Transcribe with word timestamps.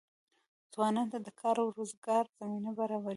ځوانانو 0.73 1.11
ته 1.13 1.17
د 1.25 1.29
کار 1.41 1.55
او 1.63 1.67
روزګار 1.79 2.23
زمینه 2.39 2.71
برابریږي. 2.79 3.09